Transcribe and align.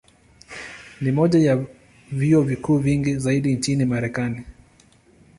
Ni 1.01 1.11
moja 1.11 1.39
ya 1.39 1.65
vyuo 2.11 2.41
vikuu 2.43 2.77
vingi 2.77 3.15
zaidi 3.17 3.55
nchini 3.55 3.85
Marekani. 3.85 4.45